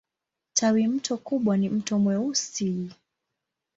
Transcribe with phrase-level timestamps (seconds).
[0.53, 2.89] Tawimto kubwa ni Mto Mweusi.